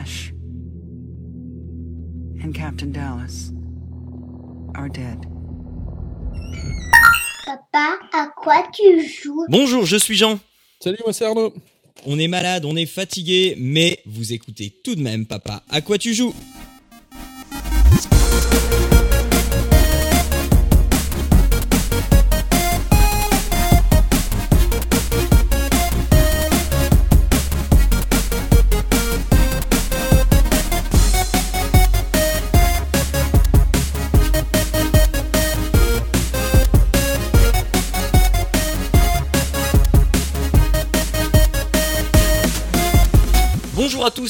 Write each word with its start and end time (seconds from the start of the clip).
Ash 0.00 0.32
and 2.42 2.52
Captain 2.54 2.90
Dallas 2.92 3.52
are 4.74 4.88
dead. 4.88 5.18
Papa, 7.44 7.98
à 8.12 8.28
quoi 8.36 8.62
tu 8.72 9.06
joues? 9.06 9.44
Bonjour, 9.48 9.84
je 9.84 9.96
suis 9.96 10.16
Jean. 10.16 10.38
Salut, 10.82 10.98
moi 11.04 11.12
c'est 11.12 11.24
Arnaud. 11.24 11.52
On 12.06 12.18
est 12.18 12.28
malade, 12.28 12.64
on 12.64 12.76
est 12.76 12.86
fatigué, 12.86 13.56
mais 13.58 13.98
vous 14.06 14.32
écoutez 14.32 14.72
tout 14.82 14.94
de 14.94 15.02
même, 15.02 15.26
papa. 15.26 15.62
À 15.68 15.82
quoi 15.82 15.98
tu 15.98 16.14
joues? 16.14 16.32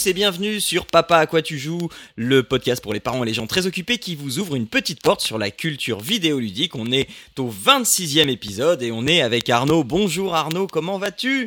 Tous 0.00 0.06
et 0.06 0.14
bienvenue 0.14 0.60
sur 0.60 0.86
Papa 0.86 1.18
à 1.18 1.27
quoi 1.27 1.42
tu 1.42 1.59
joues, 1.59 1.88
le 2.16 2.42
podcast 2.42 2.82
pour 2.82 2.95
les 2.95 3.00
parents 3.00 3.22
et 3.22 3.27
les 3.27 3.34
gens 3.34 3.46
très 3.46 3.66
occupés 3.66 3.98
qui 3.98 4.14
vous 4.14 4.38
ouvre 4.38 4.54
une 4.54 4.66
petite 4.66 5.02
porte 5.02 5.20
sur 5.20 5.36
la 5.36 5.50
culture 5.50 6.00
vidéoludique. 6.00 6.74
On 6.74 6.90
est 6.90 7.09
au 7.38 7.50
26e 7.50 8.28
épisode 8.28 8.82
et 8.82 8.92
on 8.92 9.06
est 9.06 9.20
avec 9.20 9.50
Arnaud. 9.50 9.84
Bonjour 9.84 10.34
Arnaud, 10.34 10.68
comment 10.68 10.96
vas-tu? 10.96 11.46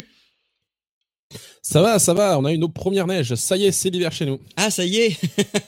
Ça 1.63 1.81
va, 1.81 1.97
ça 1.97 2.13
va, 2.13 2.37
on 2.37 2.45
a 2.45 2.51
eu 2.51 2.57
nos 2.57 2.69
premières 2.69 3.07
neiges. 3.07 3.33
Ça 3.35 3.57
y 3.57 3.65
est, 3.65 3.71
c'est 3.71 3.89
l'hiver 3.89 4.11
chez 4.11 4.25
nous. 4.25 4.39
Ah 4.55 4.69
ça 4.69 4.85
y 4.85 4.97
est 4.97 5.19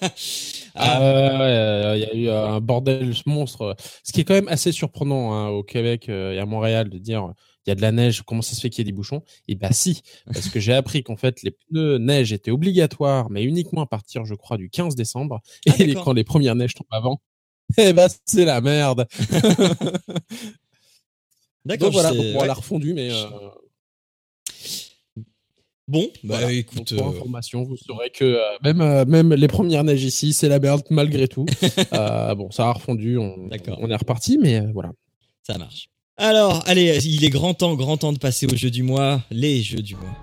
Ah, 0.75 0.99
ouais, 0.99 1.39
ouais, 1.39 1.99
il 1.99 2.01
y 2.01 2.05
a 2.05 2.13
eu 2.13 2.29
un 2.29 2.59
bordel 2.59 3.13
monstre. 3.25 3.75
Ce 4.03 4.11
qui 4.11 4.21
est 4.21 4.23
quand 4.25 4.33
même 4.33 4.49
assez 4.49 4.71
surprenant 4.71 5.33
hein, 5.33 5.47
au 5.47 5.63
Québec 5.63 6.09
euh, 6.09 6.33
et 6.33 6.39
à 6.39 6.45
Montréal 6.45 6.89
de 6.89 6.97
dire 6.97 7.33
il 7.65 7.69
y 7.69 7.71
a 7.71 7.75
de 7.75 7.81
la 7.81 7.91
neige, 7.91 8.21
comment 8.23 8.41
ça 8.41 8.55
se 8.55 8.61
fait 8.61 8.69
qu'il 8.69 8.79
y 8.79 8.83
ait 8.87 8.91
des 8.91 8.95
bouchons? 8.95 9.21
Et 9.47 9.55
bah 9.55 9.71
si, 9.71 10.01
parce 10.31 10.49
que 10.49 10.59
j'ai 10.59 10.73
appris 10.73 11.03
qu'en 11.03 11.15
fait 11.17 11.41
les 11.43 11.51
pneus 11.51 11.97
neige 11.97 12.31
étaient 12.33 12.51
obligatoires, 12.51 13.29
mais 13.29 13.43
uniquement 13.43 13.81
à 13.81 13.87
partir, 13.87 14.25
je 14.25 14.35
crois, 14.35 14.57
du 14.57 14.69
15 14.69 14.95
décembre. 14.95 15.41
Ah, 15.67 15.73
et 15.79 15.85
les- 15.87 15.95
quand 15.95 16.13
les 16.13 16.23
premières 16.23 16.55
neiges 16.55 16.73
tombent 16.75 16.85
avant, 16.91 17.21
eh 17.77 17.93
bah 17.93 18.07
c'est 18.25 18.45
la 18.45 18.61
merde. 18.61 19.07
D'accord, 21.65 21.87
Donc 21.87 21.93
voilà, 21.93 22.11
sais- 22.11 22.35
on 22.35 22.39
ouais. 22.39 22.47
l'a 22.47 22.53
refondu, 22.53 22.93
mais 22.93 23.09
euh, 23.11 23.25
Bon, 25.87 26.07
bah 26.23 26.37
voilà. 26.39 26.51
écoute, 26.51 26.93
Donc, 26.93 26.99
pour 26.99 27.07
euh, 27.07 27.11
information, 27.15 27.63
vous 27.63 27.77
saurez 27.77 28.09
que 28.09 28.23
euh, 28.25 28.39
même 28.63 28.81
euh, 28.81 29.05
même 29.05 29.33
les 29.33 29.47
premières 29.47 29.83
neiges 29.83 30.03
ici, 30.03 30.33
c'est 30.33 30.49
la 30.49 30.59
merde 30.59 30.81
malgré 30.89 31.27
tout. 31.27 31.45
Bon, 31.91 32.49
ça 32.49 32.67
a 32.69 32.73
refondu, 32.73 33.17
on, 33.19 33.49
est 33.51 33.95
reparti, 33.95 34.37
mais 34.39 34.61
voilà. 34.73 34.91
ça 35.43 35.57
marche. 35.59 35.89
Alors, 36.17 36.63
allez, 36.65 36.97
il 37.05 37.25
est 37.25 37.29
grand 37.29 37.53
temps, 37.53 37.75
grand 37.75 37.97
temps 37.97 38.13
de 38.13 38.17
passer 38.17 38.45
aux 38.45 38.55
jeux 38.55 38.71
du 38.71 38.83
mois, 38.83 39.21
les 39.31 39.61
jeux 39.61 39.81
du 39.81 39.95
mois. 39.95 40.15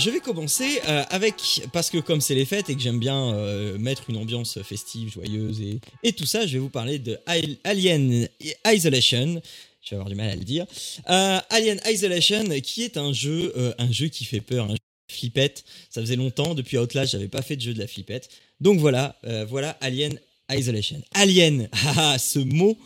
Je 0.00 0.10
vais 0.10 0.20
commencer 0.20 0.80
euh, 0.88 1.04
avec 1.10 1.34
parce 1.72 1.90
que 1.90 1.98
comme 1.98 2.20
c'est 2.20 2.34
les 2.34 2.46
fêtes 2.46 2.70
et 2.70 2.74
que 2.74 2.80
j'aime 2.80 2.98
bien 2.98 3.34
euh, 3.34 3.78
mettre 3.78 4.08
une 4.08 4.16
ambiance 4.16 4.60
festive, 4.62 5.12
joyeuse 5.12 5.60
et, 6.02 6.12
tout 6.12 6.24
ça, 6.24 6.46
je 6.46 6.54
vais 6.54 6.58
vous 6.58 6.70
parler 6.70 6.98
de 6.98 7.18
Al- 7.26 7.56
Alien 7.64 8.26
Isolation. 8.66 9.40
Je 9.82 9.90
vais 9.90 9.96
avoir 9.96 10.08
du 10.08 10.14
mal 10.14 10.30
à 10.30 10.36
le 10.36 10.44
dire. 10.44 10.66
Euh, 11.08 11.38
Alien 11.50 11.80
Isolation, 11.86 12.44
qui 12.62 12.82
est 12.82 12.96
un 12.96 13.12
jeu, 13.12 13.52
un 13.78 13.92
jeu 13.92 14.08
qui 14.08 14.24
fait 14.24 14.40
peur, 14.40 14.66
un 14.66 14.70
jeu 14.70 14.74
de 14.74 15.14
flippette. 15.14 15.64
Ça 15.90 16.00
faisait 16.00 16.16
longtemps 16.16 16.54
depuis 16.54 16.78
Outlast, 16.78 17.12
j'avais 17.12 17.28
pas 17.28 17.42
fait 17.42 17.56
de 17.56 17.62
jeu 17.62 17.74
de 17.74 17.78
la 17.78 17.86
flippette. 17.86 18.28
Donc 18.60 18.80
voilà, 18.80 19.16
voilà 19.48 19.70
Alien 19.80 20.18
Isolation. 20.50 21.00
Alien, 21.14 21.68
ah, 21.86 22.12
ah, 22.12 22.18
ce 22.18 22.38
mot 22.38 22.76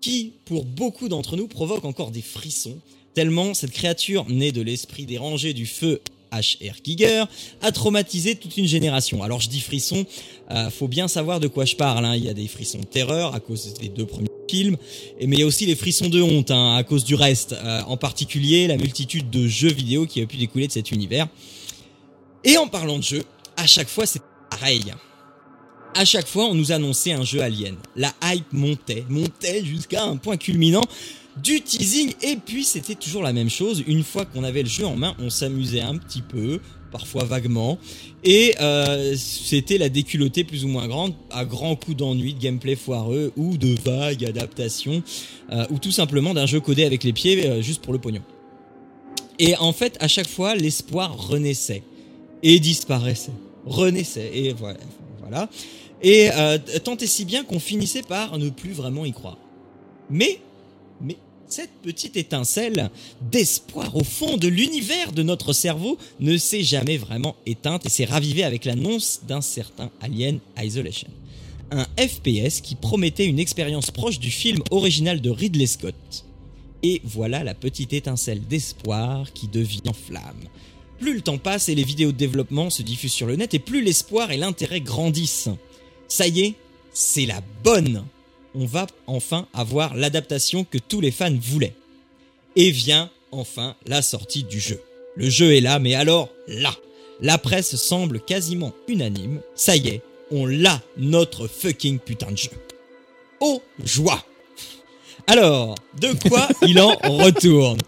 qui, 0.00 0.34
pour 0.44 0.64
beaucoup 0.64 1.08
d'entre 1.08 1.36
nous, 1.36 1.48
provoque 1.48 1.84
encore 1.84 2.10
des 2.10 2.22
frissons, 2.22 2.78
tellement 3.14 3.54
cette 3.54 3.72
créature, 3.72 4.26
née 4.28 4.52
de 4.52 4.62
l'esprit 4.62 5.06
dérangé 5.06 5.52
du 5.54 5.66
feu 5.66 6.00
H.R. 6.40 6.74
Giger, 6.84 7.24
a 7.62 7.72
traumatisé 7.72 8.34
toute 8.36 8.56
une 8.56 8.66
génération. 8.66 9.22
Alors 9.22 9.40
je 9.40 9.48
dis 9.48 9.60
frissons, 9.60 10.04
euh, 10.50 10.70
faut 10.70 10.88
bien 10.88 11.08
savoir 11.08 11.40
de 11.40 11.48
quoi 11.48 11.64
je 11.64 11.76
parle. 11.76 12.04
hein. 12.04 12.16
Il 12.16 12.24
y 12.24 12.28
a 12.28 12.34
des 12.34 12.48
frissons 12.48 12.78
de 12.80 12.84
terreur 12.86 13.34
à 13.34 13.40
cause 13.40 13.74
des 13.74 13.88
deux 13.88 14.06
premiers 14.06 14.28
films, 14.48 14.76
mais 15.20 15.36
il 15.36 15.40
y 15.40 15.42
a 15.42 15.46
aussi 15.46 15.66
les 15.66 15.74
frissons 15.74 16.08
de 16.08 16.22
honte 16.22 16.50
hein, 16.50 16.76
à 16.76 16.84
cause 16.84 17.04
du 17.04 17.14
reste, 17.14 17.52
euh, 17.52 17.82
en 17.86 17.96
particulier 17.96 18.66
la 18.66 18.76
multitude 18.76 19.28
de 19.30 19.46
jeux 19.48 19.72
vidéo 19.72 20.06
qui 20.06 20.22
a 20.22 20.26
pu 20.26 20.36
découler 20.36 20.66
de 20.68 20.72
cet 20.72 20.92
univers. 20.92 21.26
Et 22.44 22.56
en 22.56 22.68
parlant 22.68 22.98
de 22.98 23.04
jeux, 23.04 23.24
à 23.56 23.66
chaque 23.66 23.88
fois 23.88 24.06
c'est 24.06 24.22
pareil. 24.50 24.84
À 25.98 26.04
chaque 26.04 26.26
fois, 26.26 26.44
on 26.44 26.54
nous 26.54 26.72
annonçait 26.72 27.12
un 27.12 27.24
jeu 27.24 27.40
Alien. 27.40 27.74
La 27.96 28.12
hype 28.22 28.52
montait, 28.52 29.06
montait 29.08 29.64
jusqu'à 29.64 30.04
un 30.04 30.18
point 30.18 30.36
culminant 30.36 30.82
du 31.42 31.60
teasing 31.60 32.14
et 32.22 32.36
puis 32.36 32.64
c'était 32.64 32.94
toujours 32.94 33.22
la 33.22 33.32
même 33.32 33.50
chose. 33.50 33.82
Une 33.86 34.02
fois 34.02 34.24
qu'on 34.24 34.44
avait 34.44 34.62
le 34.62 34.68
jeu 34.68 34.86
en 34.86 34.96
main, 34.96 35.14
on 35.18 35.30
s'amusait 35.30 35.80
un 35.82 35.96
petit 35.96 36.22
peu, 36.22 36.60
parfois 36.90 37.24
vaguement, 37.24 37.78
et 38.24 38.54
euh, 38.60 39.14
c'était 39.16 39.78
la 39.78 39.88
déculottée 39.88 40.44
plus 40.44 40.64
ou 40.64 40.68
moins 40.68 40.88
grande, 40.88 41.14
à 41.30 41.44
grands 41.44 41.76
coups 41.76 41.96
d'ennui, 41.96 42.34
de 42.34 42.40
gameplay 42.40 42.74
foireux 42.74 43.32
ou 43.36 43.56
de 43.56 43.76
vagues 43.84 44.24
adaptations, 44.24 45.02
euh, 45.52 45.66
ou 45.70 45.78
tout 45.78 45.90
simplement 45.90 46.32
d'un 46.32 46.46
jeu 46.46 46.60
codé 46.60 46.84
avec 46.84 47.04
les 47.04 47.12
pieds 47.12 47.46
euh, 47.46 47.60
juste 47.60 47.82
pour 47.82 47.92
le 47.92 47.98
pognon. 47.98 48.22
Et 49.38 49.56
en 49.56 49.72
fait, 49.72 49.98
à 50.00 50.08
chaque 50.08 50.28
fois, 50.28 50.54
l'espoir 50.54 51.28
renaissait 51.28 51.82
et 52.42 52.58
disparaissait, 52.58 53.32
renaissait 53.66 54.30
et 54.32 54.54
voilà. 54.54 55.50
Et 56.02 56.30
tant 56.84 56.96
et 56.96 57.06
si 57.06 57.24
bien 57.24 57.44
qu'on 57.44 57.58
finissait 57.58 58.02
par 58.02 58.38
ne 58.38 58.48
plus 58.48 58.72
vraiment 58.72 59.04
y 59.04 59.12
croire. 59.12 59.36
Mais, 60.08 60.38
mais 61.02 61.16
cette 61.48 61.70
petite 61.82 62.16
étincelle 62.16 62.90
d'espoir 63.20 63.94
au 63.96 64.04
fond 64.04 64.36
de 64.36 64.48
l'univers 64.48 65.12
de 65.12 65.22
notre 65.22 65.52
cerveau 65.52 65.98
ne 66.20 66.36
s'est 66.36 66.62
jamais 66.62 66.96
vraiment 66.96 67.36
éteinte 67.46 67.86
et 67.86 67.88
s'est 67.88 68.04
ravivée 68.04 68.44
avec 68.44 68.64
l'annonce 68.64 69.20
d'un 69.26 69.40
certain 69.40 69.90
Alien 70.00 70.40
Isolation. 70.60 71.08
Un 71.70 71.86
FPS 71.98 72.60
qui 72.60 72.74
promettait 72.74 73.26
une 73.26 73.38
expérience 73.38 73.90
proche 73.90 74.18
du 74.18 74.30
film 74.30 74.60
original 74.70 75.20
de 75.20 75.30
Ridley 75.30 75.66
Scott. 75.66 76.24
Et 76.82 77.00
voilà 77.04 77.42
la 77.42 77.54
petite 77.54 77.92
étincelle 77.92 78.40
d'espoir 78.46 79.32
qui 79.32 79.48
devient 79.48 79.92
flamme. 80.06 80.48
Plus 80.98 81.14
le 81.14 81.20
temps 81.20 81.38
passe 81.38 81.68
et 81.68 81.74
les 81.74 81.84
vidéos 81.84 82.12
de 82.12 82.16
développement 82.16 82.70
se 82.70 82.82
diffusent 82.82 83.12
sur 83.12 83.26
le 83.26 83.36
net 83.36 83.54
et 83.54 83.58
plus 83.58 83.82
l'espoir 83.82 84.30
et 84.30 84.36
l'intérêt 84.36 84.80
grandissent. 84.80 85.50
Ça 86.08 86.26
y 86.26 86.40
est, 86.40 86.54
c'est 86.92 87.26
la 87.26 87.42
bonne. 87.64 88.04
On 88.58 88.64
va 88.64 88.86
enfin 89.06 89.46
avoir 89.52 89.94
l'adaptation 89.94 90.64
que 90.64 90.78
tous 90.78 91.00
les 91.00 91.10
fans 91.10 91.36
voulaient. 91.38 91.74
Et 92.56 92.70
vient 92.70 93.10
enfin 93.30 93.76
la 93.86 94.00
sortie 94.00 94.44
du 94.44 94.60
jeu. 94.60 94.80
Le 95.14 95.28
jeu 95.28 95.54
est 95.54 95.60
là, 95.60 95.78
mais 95.78 95.94
alors 95.94 96.30
là. 96.48 96.74
La 97.20 97.38
presse 97.38 97.76
semble 97.76 98.20
quasiment 98.20 98.72
unanime. 98.88 99.40
Ça 99.54 99.76
y 99.76 99.88
est, 99.88 100.02
on 100.30 100.46
l'a, 100.46 100.82
notre 100.96 101.48
fucking 101.48 101.98
putain 101.98 102.32
de 102.32 102.36
jeu. 102.36 102.50
Oh, 103.40 103.62
joie 103.84 104.24
Alors, 105.28 105.74
de 106.00 106.28
quoi 106.28 106.46
il 106.62 106.78
en 106.80 106.94
retourne? 107.02 107.78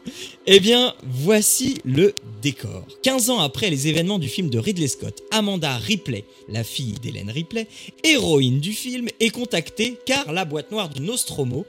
Eh 0.46 0.58
bien, 0.58 0.94
voici 1.04 1.78
le 1.84 2.12
décor. 2.42 2.84
15 3.02 3.30
ans 3.30 3.38
après 3.38 3.70
les 3.70 3.86
événements 3.86 4.18
du 4.18 4.28
film 4.28 4.50
de 4.50 4.58
Ridley 4.58 4.88
Scott, 4.88 5.22
Amanda 5.30 5.76
Ripley, 5.76 6.24
la 6.48 6.64
fille 6.64 6.94
d'Hélène 6.94 7.30
Ripley, 7.30 7.68
héroïne 8.02 8.58
du 8.58 8.72
film, 8.72 9.06
est 9.20 9.30
contactée 9.30 9.98
car 10.04 10.32
la 10.32 10.44
boîte 10.44 10.72
noire 10.72 10.88
du 10.88 11.00
Nostromo, 11.00 11.64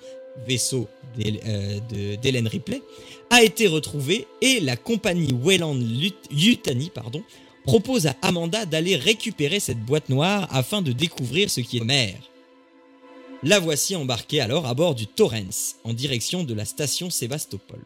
vaisseau 0.47 0.87
euh, 1.23 1.79
d'Hélène 2.21 2.47
Ripley, 2.47 2.81
a 3.29 3.43
été 3.43 3.67
retrouvée 3.67 4.25
et 4.41 4.59
la 4.61 4.75
compagnie 4.75 5.33
Weyland 5.33 5.79
Yutani 6.31 6.89
pardon, 6.91 7.21
propose 7.63 8.07
à 8.07 8.15
Amanda 8.23 8.65
d'aller 8.65 8.95
récupérer 8.95 9.59
cette 9.59 9.85
boîte 9.85 10.09
noire 10.09 10.47
afin 10.49 10.81
de 10.81 10.91
découvrir 10.93 11.51
ce 11.51 11.61
qui 11.61 11.77
est 11.77 11.85
mer. 11.85 12.15
La 13.43 13.59
voici 13.59 13.95
embarquée 13.95 14.41
alors 14.41 14.65
à 14.65 14.73
bord 14.73 14.95
du 14.95 15.07
Torrens, 15.07 15.77
en 15.85 15.93
direction 15.93 16.43
de 16.43 16.53
la 16.53 16.65
station 16.65 17.09
Sébastopol. 17.09 17.79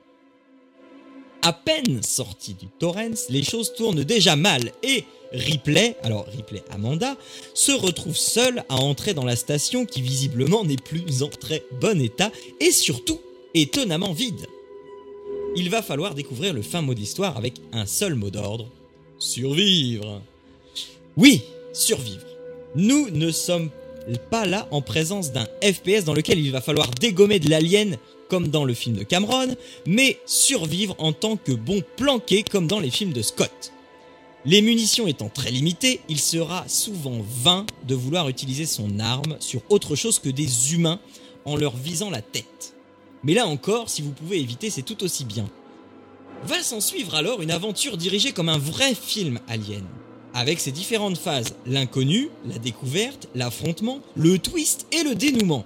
À 1.44 1.54
peine 1.54 2.02
sortie 2.02 2.56
du 2.56 2.68
Torrens, 2.80 3.30
les 3.30 3.44
choses 3.44 3.74
tournent 3.76 4.04
déjà 4.04 4.36
mal 4.36 4.72
et 4.82 5.04
Ripley, 5.32 5.96
alors 6.02 6.26
Ripley 6.28 6.64
Amanda, 6.72 7.18
se 7.54 7.72
retrouve 7.72 8.16
seule 8.16 8.64
à 8.70 8.78
entrer 8.78 9.14
dans 9.14 9.26
la 9.26 9.36
station 9.36 9.86
qui 9.86 10.02
visiblement 10.02 10.64
n'est 10.64 10.76
plus 10.78 11.22
en 11.22 11.28
très 11.28 11.64
bon 11.80 12.02
état 12.02 12.32
et 12.60 12.72
surtout 12.72 13.20
étonnamment 13.54 14.14
vide. 14.14 14.48
il 15.56 15.70
va 15.70 15.84
falloir 15.84 16.16
découvrir 16.16 16.54
le 16.54 16.64
fin 16.64 16.82
mot 16.82 16.96
de 16.96 17.00
l'histoire 17.00 17.38
avec 17.38 17.56
un 17.74 17.86
seul 17.86 18.16
mot 18.16 18.32
d'ordre 18.32 18.72
survivre. 19.20 20.22
Oui, 21.16 21.44
survivre. 21.74 22.26
Nous 22.76 23.10
ne 23.12 23.32
sommes 23.32 23.70
pas 24.30 24.46
là 24.46 24.68
en 24.72 24.82
présence 24.82 25.32
d'un 25.32 25.48
FPS 25.64 26.04
dans 26.06 26.14
lequel 26.14 26.40
il 26.40 26.52
va 26.52 26.62
falloir 26.62 26.90
dégommer 26.92 27.40
de 27.40 27.50
l'alien 27.50 27.98
comme 28.30 28.48
dans 28.48 28.66
le 28.66 28.74
film 28.74 28.96
de 28.96 29.04
Cameron, 29.04 29.56
mais 29.86 30.20
survivre 30.26 30.96
en 30.98 31.14
tant 31.14 31.38
que 31.38 31.52
bon 31.52 31.84
planqué 31.98 32.44
comme 32.44 32.68
dans 32.68 32.80
les 32.80 32.90
films 32.90 33.14
de 33.14 33.22
Scott. 33.22 33.72
Les 34.46 34.62
munitions 34.62 35.08
étant 35.08 35.30
très 35.30 35.52
limitées, 35.52 36.02
il 36.10 36.20
sera 36.20 36.66
souvent 36.68 37.22
vain 37.44 37.66
de 37.88 37.96
vouloir 37.96 38.28
utiliser 38.28 38.66
son 38.66 39.00
arme 39.00 39.38
sur 39.40 39.62
autre 39.70 39.96
chose 39.96 40.20
que 40.20 40.30
des 40.30 40.74
humains 40.74 41.00
en 41.46 41.56
leur 41.56 41.76
visant 41.78 42.10
la 42.10 42.22
tête. 42.22 42.76
Mais 43.24 43.34
là 43.34 43.48
encore, 43.48 43.90
si 43.90 44.02
vous 44.02 44.12
pouvez 44.12 44.40
éviter, 44.40 44.70
c'est 44.70 44.82
tout 44.82 45.04
aussi 45.04 45.24
bien. 45.24 45.50
Va 46.46 46.62
s'en 46.62 46.82
suivre 46.82 47.16
alors 47.16 47.42
une 47.42 47.52
aventure 47.52 47.96
dirigée 47.96 48.34
comme 48.34 48.50
un 48.50 48.58
vrai 48.58 48.96
film 48.96 49.40
alien, 49.48 49.86
avec 50.34 50.60
ses 50.60 50.72
différentes 50.72 51.18
phases, 51.18 51.56
l'inconnu, 51.66 52.30
la 52.46 52.58
découverte, 52.58 53.28
l'affrontement, 53.36 54.00
le 54.16 54.40
twist 54.40 54.88
et 54.92 55.04
le 55.04 55.16
dénouement. 55.16 55.66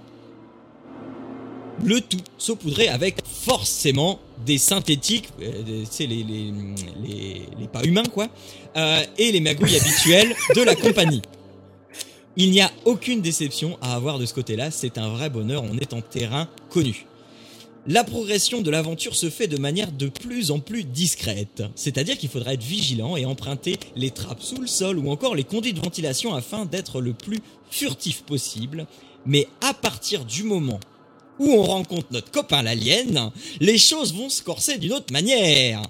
Le 1.84 2.00
tout 2.00 2.20
saupoudré 2.38 2.88
avec 2.88 3.16
forcément 3.24 4.18
des 4.44 4.58
synthétiques, 4.58 5.28
euh, 5.40 5.62
les, 5.98 6.06
les, 6.06 6.24
les, 6.24 7.42
les, 7.58 7.68
pas 7.72 7.82
humains 7.84 8.04
quoi, 8.12 8.28
euh, 8.76 9.02
et 9.16 9.32
les 9.32 9.40
magouilles 9.40 9.76
habituelles 9.76 10.34
de 10.54 10.62
la 10.62 10.74
compagnie. 10.74 11.22
Il 12.36 12.50
n'y 12.50 12.60
a 12.60 12.70
aucune 12.84 13.20
déception 13.20 13.78
à 13.80 13.94
avoir 13.94 14.18
de 14.18 14.26
ce 14.26 14.34
côté-là, 14.34 14.70
c'est 14.70 14.98
un 14.98 15.08
vrai 15.08 15.30
bonheur, 15.30 15.64
on 15.64 15.76
est 15.78 15.92
en 15.92 16.00
terrain 16.00 16.48
connu. 16.70 17.06
La 17.90 18.04
progression 18.04 18.60
de 18.60 18.70
l'aventure 18.70 19.16
se 19.16 19.30
fait 19.30 19.46
de 19.46 19.56
manière 19.56 19.90
de 19.90 20.08
plus 20.08 20.50
en 20.50 20.60
plus 20.60 20.84
discrète, 20.84 21.62
c'est-à-dire 21.74 22.18
qu'il 22.18 22.28
faudra 22.28 22.52
être 22.52 22.62
vigilant 22.62 23.16
et 23.16 23.24
emprunter 23.24 23.78
les 23.96 24.10
trappes 24.10 24.42
sous 24.42 24.60
le 24.60 24.66
sol 24.66 24.98
ou 24.98 25.10
encore 25.10 25.34
les 25.34 25.42
conduits 25.42 25.72
de 25.72 25.80
ventilation 25.80 26.34
afin 26.34 26.66
d'être 26.66 27.00
le 27.00 27.14
plus 27.14 27.38
furtif 27.70 28.24
possible, 28.24 28.86
mais 29.24 29.48
à 29.62 29.72
partir 29.72 30.26
du 30.26 30.42
moment 30.42 30.80
où 31.38 31.50
on 31.50 31.62
rencontre 31.62 32.08
notre 32.10 32.30
copain 32.30 32.62
l'alien, 32.62 33.32
les 33.58 33.78
choses 33.78 34.12
vont 34.12 34.28
se 34.28 34.42
corser 34.42 34.76
d'une 34.76 34.92
autre 34.92 35.10
manière. 35.10 35.80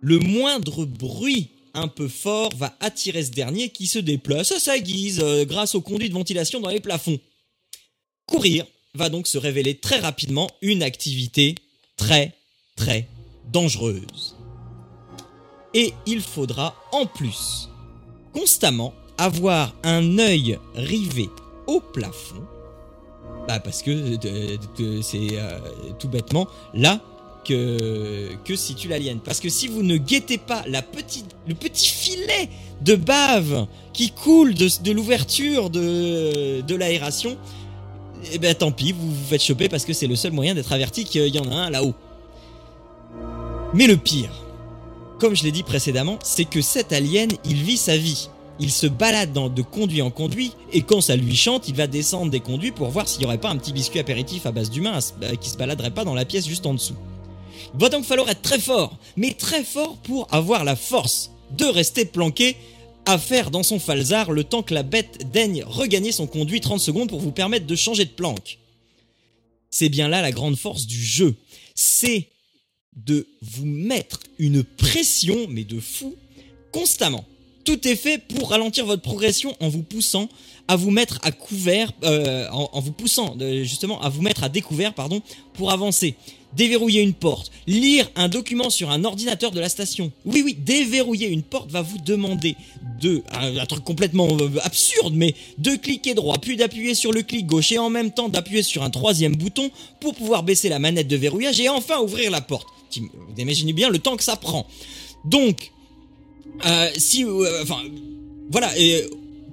Le 0.00 0.20
moindre 0.20 0.84
bruit 0.84 1.48
un 1.74 1.88
peu 1.88 2.06
fort 2.06 2.54
va 2.54 2.76
attirer 2.78 3.24
ce 3.24 3.32
dernier 3.32 3.70
qui 3.70 3.88
se 3.88 3.98
déplace 3.98 4.52
à 4.52 4.60
sa 4.60 4.78
guise 4.78 5.18
euh, 5.20 5.44
grâce 5.44 5.74
aux 5.74 5.80
conduits 5.80 6.10
de 6.10 6.14
ventilation 6.14 6.60
dans 6.60 6.70
les 6.70 6.78
plafonds. 6.78 7.18
Courir 8.24 8.66
va 8.94 9.08
donc 9.08 9.26
se 9.26 9.38
révéler 9.38 9.74
très 9.76 9.98
rapidement 9.98 10.48
une 10.62 10.82
activité 10.82 11.54
très 11.96 12.32
très 12.76 13.08
dangereuse. 13.52 14.36
Et 15.74 15.92
il 16.06 16.20
faudra 16.20 16.76
en 16.92 17.06
plus 17.06 17.68
constamment 18.32 18.94
avoir 19.18 19.74
un 19.82 20.18
œil 20.18 20.58
rivé 20.74 21.28
au 21.66 21.80
plafond 21.80 22.44
bah 23.46 23.60
parce 23.60 23.82
que 23.82 24.16
c'est 25.02 25.28
euh, 25.32 25.58
tout 25.98 26.08
bêtement 26.08 26.46
là 26.72 27.00
que, 27.44 28.30
que 28.44 28.56
situe 28.56 28.88
l'alien. 28.88 29.18
Parce 29.22 29.38
que 29.38 29.50
si 29.50 29.68
vous 29.68 29.82
ne 29.82 29.98
guettez 29.98 30.38
pas 30.38 30.64
le 30.66 31.54
petit 31.54 31.86
filet 31.86 32.48
de 32.80 32.94
bave 32.94 33.66
qui 33.92 34.12
coule 34.12 34.54
de, 34.54 34.90
l'ouverture 34.92 35.68
de 35.68 36.74
l'aération, 36.74 37.36
eh 38.32 38.38
ben 38.38 38.54
tant 38.54 38.72
pis, 38.72 38.92
vous 38.92 39.10
vous 39.10 39.26
faites 39.28 39.42
choper 39.42 39.68
parce 39.68 39.84
que 39.84 39.92
c'est 39.92 40.06
le 40.06 40.16
seul 40.16 40.32
moyen 40.32 40.54
d'être 40.54 40.72
averti 40.72 41.04
qu'il 41.04 41.34
y 41.34 41.38
en 41.38 41.50
a 41.50 41.54
un 41.54 41.70
là-haut. 41.70 41.94
Mais 43.72 43.86
le 43.86 43.96
pire, 43.96 44.30
comme 45.18 45.34
je 45.34 45.42
l'ai 45.44 45.52
dit 45.52 45.62
précédemment, 45.62 46.18
c'est 46.22 46.44
que 46.44 46.60
cet 46.60 46.92
alien, 46.92 47.30
il 47.44 47.62
vit 47.62 47.76
sa 47.76 47.96
vie 47.96 48.28
il 48.60 48.70
se 48.70 48.86
balade 48.86 49.32
de 49.32 49.62
conduit 49.62 50.02
en 50.02 50.10
conduit, 50.10 50.52
et 50.72 50.82
quand 50.82 51.00
ça 51.00 51.16
lui 51.16 51.34
chante, 51.34 51.68
il 51.68 51.74
va 51.74 51.86
descendre 51.86 52.30
des 52.30 52.40
conduits 52.40 52.72
pour 52.72 52.88
voir 52.88 53.08
s'il 53.08 53.20
n'y 53.20 53.26
aurait 53.26 53.38
pas 53.38 53.50
un 53.50 53.56
petit 53.56 53.72
biscuit 53.72 53.98
apéritif 53.98 54.46
à 54.46 54.52
base 54.52 54.70
d'humain 54.70 54.98
euh, 55.22 55.34
qui 55.36 55.50
se 55.50 55.56
baladerait 55.56 55.90
pas 55.90 56.04
dans 56.04 56.14
la 56.14 56.24
pièce 56.24 56.46
juste 56.46 56.66
en 56.66 56.74
dessous. 56.74 56.94
Il 57.74 57.80
va 57.80 57.88
donc 57.88 58.04
falloir 58.04 58.28
être 58.28 58.42
très 58.42 58.60
fort, 58.60 58.96
mais 59.16 59.32
très 59.32 59.64
fort 59.64 59.96
pour 60.02 60.28
avoir 60.30 60.64
la 60.64 60.76
force 60.76 61.30
de 61.50 61.64
rester 61.64 62.04
planqué 62.04 62.56
à 63.06 63.18
faire 63.18 63.50
dans 63.50 63.62
son 63.62 63.78
falzar 63.78 64.32
le 64.32 64.44
temps 64.44 64.62
que 64.62 64.74
la 64.74 64.82
bête 64.82 65.30
daigne 65.30 65.64
regagner 65.66 66.12
son 66.12 66.26
conduit 66.26 66.60
30 66.60 66.80
secondes 66.80 67.08
pour 67.08 67.20
vous 67.20 67.32
permettre 67.32 67.66
de 67.66 67.74
changer 67.76 68.04
de 68.04 68.10
planque. 68.10 68.58
C'est 69.70 69.88
bien 69.88 70.08
là 70.08 70.22
la 70.22 70.32
grande 70.32 70.56
force 70.56 70.86
du 70.86 71.02
jeu. 71.02 71.34
C'est 71.74 72.28
de 72.96 73.26
vous 73.42 73.66
mettre 73.66 74.20
une 74.38 74.62
pression, 74.62 75.46
mais 75.48 75.64
de 75.64 75.80
fou, 75.80 76.14
constamment. 76.70 77.24
Tout 77.64 77.88
est 77.88 77.96
fait 77.96 78.18
pour 78.18 78.50
ralentir 78.50 78.86
votre 78.86 79.02
progression 79.02 79.56
en 79.60 79.68
vous 79.68 79.82
poussant 79.82 80.28
à 80.68 80.76
vous 80.76 80.90
mettre 80.90 81.18
à 81.22 81.32
couvert, 81.32 81.92
euh, 82.04 82.48
en, 82.50 82.80
vous 82.80 82.92
poussant 82.92 83.36
justement 83.62 84.00
à 84.00 84.08
vous 84.08 84.22
mettre 84.22 84.44
à 84.44 84.48
découvert, 84.48 84.94
pardon, 84.94 85.20
pour 85.54 85.72
avancer. 85.72 86.14
Déverrouiller 86.56 87.02
une 87.02 87.14
porte, 87.14 87.50
lire 87.66 88.08
un 88.14 88.28
document 88.28 88.70
sur 88.70 88.90
un 88.90 89.04
ordinateur 89.04 89.50
de 89.50 89.60
la 89.60 89.68
station. 89.68 90.12
Oui, 90.24 90.42
oui, 90.44 90.56
déverrouiller 90.58 91.28
une 91.28 91.42
porte 91.42 91.70
va 91.70 91.82
vous 91.82 91.98
demander 91.98 92.56
de, 93.00 93.22
un, 93.32 93.66
truc 93.66 93.82
complètement 93.84 94.28
euh, 94.40 94.50
absurde, 94.62 95.14
mais 95.16 95.34
de 95.58 95.74
cliquer 95.76 96.14
droit, 96.14 96.38
puis 96.38 96.56
d'appuyer 96.56 96.94
sur 96.94 97.12
le 97.12 97.22
clic 97.22 97.46
gauche 97.46 97.72
et 97.72 97.78
en 97.78 97.90
même 97.90 98.12
temps 98.12 98.28
d'appuyer 98.28 98.62
sur 98.62 98.82
un 98.82 98.90
troisième 98.90 99.34
bouton 99.34 99.70
pour 100.00 100.14
pouvoir 100.14 100.42
baisser 100.42 100.68
la 100.68 100.78
manette 100.78 101.08
de 101.08 101.16
verrouillage 101.16 101.60
et 101.60 101.68
enfin 101.68 102.00
ouvrir 102.00 102.30
la 102.30 102.40
porte. 102.40 102.68
Vous 102.96 103.08
imaginez 103.42 103.72
bien 103.72 103.90
le 103.90 103.98
temps 103.98 104.16
que 104.16 104.22
ça 104.24 104.36
prend. 104.36 104.66
Donc, 105.24 105.72
euh, 106.64 106.90
si, 106.96 107.24
euh, 107.24 107.62
enfin, 107.62 107.82
voilà. 108.50 108.70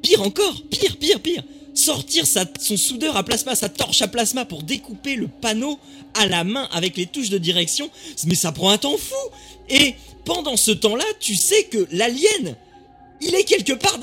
Pire 0.02 0.22
encore, 0.22 0.62
pire, 0.70 0.98
pire, 0.98 1.20
pire. 1.20 1.44
Sortir 1.74 2.28
sa, 2.28 2.46
son 2.60 2.76
soudeur 2.78 3.16
à 3.16 3.24
plasma, 3.24 3.56
sa 3.56 3.70
torche 3.70 4.02
à 4.02 4.08
plasma 4.08 4.46
pour 4.46 4.64
découper 4.64 5.16
le 5.16 5.28
panneau 5.28 5.80
à 6.14 6.28
la 6.28 6.44
main 6.44 6.68
avec 6.72 6.98
les 6.98 7.06
touches 7.06 7.30
de 7.30 7.38
direction. 7.38 7.90
Mais 8.26 8.36
ça 8.36 8.52
prend 8.52 8.72
un 8.72 8.78
temps 8.78 8.98
fou. 8.98 9.16
Et 9.70 9.96
pendant 10.26 10.58
ce 10.58 10.72
temps-là, 10.72 11.06
tu 11.20 11.36
sais 11.36 11.64
que 11.64 11.88
l'alien, 11.92 12.56
il 13.22 13.36
est 13.36 13.44
quelque 13.44 13.74
part, 13.74 13.98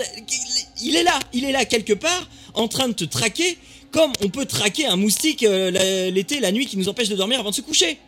il 0.82 0.96
est 0.96 1.02
là, 1.02 1.18
il 1.32 1.44
est 1.44 1.52
là 1.52 1.64
quelque 1.64 1.92
part, 1.92 2.28
en 2.54 2.68
train 2.68 2.88
de 2.88 2.94
te 2.94 3.04
traquer, 3.04 3.58
comme 3.90 4.12
on 4.22 4.28
peut 4.28 4.46
traquer 4.46 4.86
un 4.86 4.96
moustique 4.96 5.42
euh, 5.42 6.10
l'été, 6.10 6.40
la 6.40 6.52
nuit, 6.52 6.66
qui 6.66 6.76
nous 6.76 6.88
empêche 6.88 7.08
de 7.08 7.16
dormir 7.16 7.40
avant 7.40 7.50
de 7.50 7.54
se 7.54 7.60
coucher. 7.60 7.98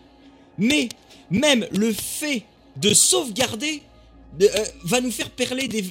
Mais 0.58 0.88
même 1.30 1.66
le 1.72 1.92
fait 1.92 2.44
de 2.76 2.94
sauvegarder 2.94 3.82
euh, 4.40 4.46
va 4.84 5.00
nous 5.00 5.10
faire 5.10 5.30
perler 5.30 5.66
des, 5.66 5.82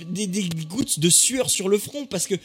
gouttes 0.70 1.00
de 1.00 1.10
sueur 1.10 1.50
sur 1.50 1.68
le 1.68 1.78
front 1.78 2.06
parce 2.06 2.26
que 2.26 2.36